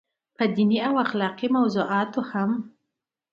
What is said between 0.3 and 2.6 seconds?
پۀ ديني او اخلاقي موضوعاتو هم